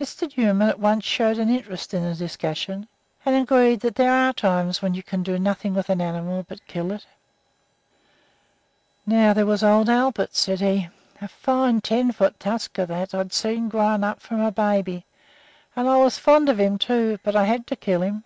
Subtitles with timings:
[0.00, 0.36] Mr.
[0.36, 2.88] Newman at once showed an interest in the discussion,
[3.24, 6.66] and agreed that there are times when you can do nothing with an animal but
[6.66, 7.06] kill it.
[9.06, 10.88] "Now, there was old Albert," said he,
[11.22, 15.06] "a fine ten foot tusker, that I'd seen grow up from a baby,
[15.76, 18.24] and I was fond of him, too, but I had to kill him.